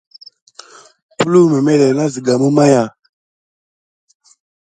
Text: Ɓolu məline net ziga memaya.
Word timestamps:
Ɓolu 1.15 1.39
məline 1.51 1.87
net 1.97 2.11
ziga 2.13 2.33
memaya. 2.41 2.83